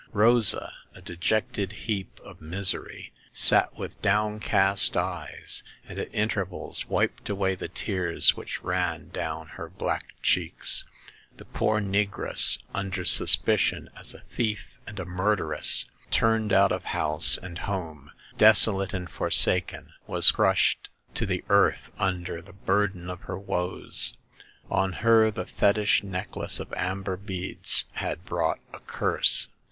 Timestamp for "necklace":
26.01-26.59